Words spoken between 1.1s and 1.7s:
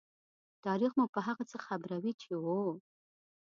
په هغه څه